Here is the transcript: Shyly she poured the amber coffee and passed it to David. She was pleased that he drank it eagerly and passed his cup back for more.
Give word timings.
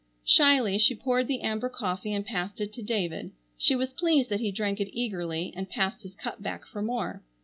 Shyly 0.25 0.79
she 0.79 0.95
poured 0.95 1.27
the 1.27 1.41
amber 1.41 1.69
coffee 1.69 2.11
and 2.11 2.25
passed 2.25 2.59
it 2.59 2.73
to 2.73 2.81
David. 2.81 3.29
She 3.55 3.75
was 3.75 3.93
pleased 3.93 4.29
that 4.31 4.39
he 4.39 4.49
drank 4.51 4.81
it 4.81 4.97
eagerly 4.99 5.53
and 5.55 5.69
passed 5.69 6.01
his 6.01 6.15
cup 6.15 6.41
back 6.41 6.65
for 6.65 6.81
more. 6.81 7.21